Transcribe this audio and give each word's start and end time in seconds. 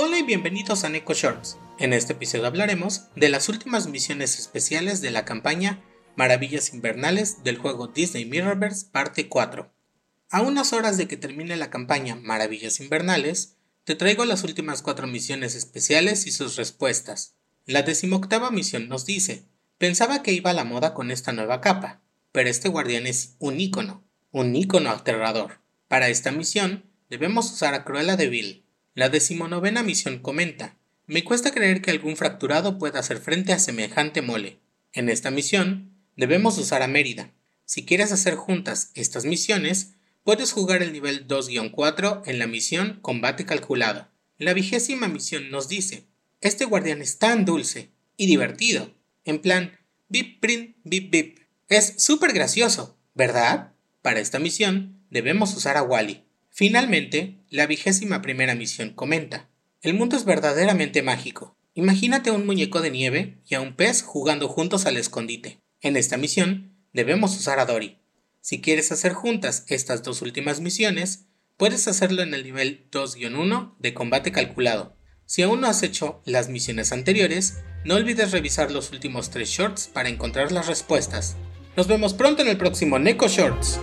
Hola 0.00 0.20
y 0.20 0.22
bienvenidos 0.22 0.84
a 0.84 0.88
Neko 0.90 1.12
Shorts. 1.12 1.58
En 1.80 1.92
este 1.92 2.12
episodio 2.12 2.46
hablaremos 2.46 3.08
de 3.16 3.28
las 3.28 3.48
últimas 3.48 3.88
misiones 3.88 4.38
especiales 4.38 5.00
de 5.00 5.10
la 5.10 5.24
campaña 5.24 5.82
Maravillas 6.14 6.72
Invernales 6.72 7.42
del 7.42 7.58
juego 7.58 7.88
Disney 7.88 8.24
Mirrorverse 8.24 8.86
parte 8.92 9.28
4. 9.28 9.68
A 10.30 10.42
unas 10.42 10.72
horas 10.72 10.98
de 10.98 11.08
que 11.08 11.16
termine 11.16 11.56
la 11.56 11.70
campaña 11.70 12.14
Maravillas 12.14 12.78
Invernales, 12.78 13.56
te 13.82 13.96
traigo 13.96 14.24
las 14.24 14.44
últimas 14.44 14.82
cuatro 14.82 15.08
misiones 15.08 15.56
especiales 15.56 16.28
y 16.28 16.30
sus 16.30 16.54
respuestas. 16.54 17.34
La 17.66 17.82
decimoctava 17.82 18.52
misión 18.52 18.88
nos 18.88 19.04
dice, 19.04 19.46
pensaba 19.78 20.22
que 20.22 20.30
iba 20.30 20.50
a 20.50 20.54
la 20.54 20.62
moda 20.62 20.94
con 20.94 21.10
esta 21.10 21.32
nueva 21.32 21.60
capa, 21.60 22.02
pero 22.30 22.48
este 22.48 22.68
guardián 22.68 23.08
es 23.08 23.34
un 23.40 23.58
ícono, 23.58 24.04
un 24.30 24.54
ícono 24.54 24.90
aterrador. 24.90 25.58
Para 25.88 26.08
esta 26.08 26.30
misión, 26.30 26.84
debemos 27.10 27.50
usar 27.50 27.74
a 27.74 27.82
Cruella 27.84 28.14
de 28.14 28.28
Vil. 28.28 28.67
La 28.98 29.08
decimonovena 29.08 29.84
misión 29.84 30.18
comenta, 30.18 30.76
me 31.06 31.22
cuesta 31.22 31.52
creer 31.52 31.82
que 31.82 31.92
algún 31.92 32.16
fracturado 32.16 32.78
pueda 32.78 32.98
hacer 32.98 33.18
frente 33.18 33.52
a 33.52 33.60
semejante 33.60 34.22
mole. 34.22 34.58
En 34.92 35.08
esta 35.08 35.30
misión, 35.30 35.92
debemos 36.16 36.58
usar 36.58 36.82
a 36.82 36.88
Mérida. 36.88 37.30
Si 37.64 37.84
quieres 37.84 38.10
hacer 38.10 38.34
juntas 38.34 38.90
estas 38.96 39.24
misiones, 39.24 39.92
puedes 40.24 40.50
jugar 40.50 40.82
el 40.82 40.92
nivel 40.92 41.28
2-4 41.28 42.22
en 42.26 42.40
la 42.40 42.48
misión 42.48 42.98
Combate 43.00 43.46
Calculado. 43.46 44.08
La 44.36 44.52
vigésima 44.52 45.06
misión 45.06 45.48
nos 45.52 45.68
dice, 45.68 46.08
este 46.40 46.64
guardián 46.64 47.00
es 47.00 47.20
tan 47.20 47.44
dulce 47.44 47.92
y 48.16 48.26
divertido, 48.26 48.92
en 49.24 49.38
plan, 49.38 49.78
bip 50.08 50.40
print 50.40 50.74
bip 50.82 51.12
bip. 51.12 51.38
Es 51.68 51.94
súper 51.98 52.32
gracioso, 52.32 52.98
¿verdad? 53.14 53.74
Para 54.02 54.18
esta 54.18 54.40
misión, 54.40 55.04
debemos 55.08 55.56
usar 55.56 55.76
a 55.76 55.84
Wally. 55.84 56.24
Finalmente, 56.58 57.38
la 57.50 57.68
vigésima 57.68 58.20
primera 58.20 58.56
misión 58.56 58.90
comenta, 58.90 59.48
el 59.80 59.94
mundo 59.94 60.16
es 60.16 60.24
verdaderamente 60.24 61.04
mágico. 61.04 61.56
Imagínate 61.74 62.32
un 62.32 62.46
muñeco 62.46 62.80
de 62.80 62.90
nieve 62.90 63.38
y 63.46 63.54
a 63.54 63.60
un 63.60 63.76
pez 63.76 64.02
jugando 64.02 64.48
juntos 64.48 64.84
al 64.84 64.96
escondite. 64.96 65.60
En 65.82 65.96
esta 65.96 66.16
misión, 66.16 66.74
debemos 66.92 67.36
usar 67.36 67.60
a 67.60 67.64
Dory. 67.64 67.98
Si 68.40 68.60
quieres 68.60 68.90
hacer 68.90 69.12
juntas 69.12 69.66
estas 69.68 70.02
dos 70.02 70.20
últimas 70.20 70.58
misiones, 70.60 71.26
puedes 71.56 71.86
hacerlo 71.86 72.22
en 72.22 72.34
el 72.34 72.42
nivel 72.42 72.88
2-1 72.90 73.76
de 73.78 73.94
combate 73.94 74.32
calculado. 74.32 74.96
Si 75.26 75.42
aún 75.42 75.60
no 75.60 75.68
has 75.68 75.84
hecho 75.84 76.22
las 76.24 76.48
misiones 76.48 76.90
anteriores, 76.90 77.58
no 77.84 77.94
olvides 77.94 78.32
revisar 78.32 78.72
los 78.72 78.90
últimos 78.90 79.30
tres 79.30 79.48
shorts 79.48 79.86
para 79.86 80.08
encontrar 80.08 80.50
las 80.50 80.66
respuestas. 80.66 81.36
Nos 81.76 81.86
vemos 81.86 82.14
pronto 82.14 82.42
en 82.42 82.48
el 82.48 82.58
próximo 82.58 82.98
Neko 82.98 83.28
Shorts. 83.28 83.78